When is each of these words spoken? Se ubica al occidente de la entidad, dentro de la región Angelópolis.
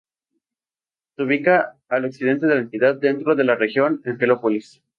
Se 1.15 1.21
ubica 1.21 1.77
al 1.87 2.05
occidente 2.05 2.47
de 2.47 2.55
la 2.55 2.61
entidad, 2.61 2.95
dentro 2.95 3.35
de 3.35 3.43
la 3.43 3.53
región 3.53 4.01
Angelópolis. 4.03 4.81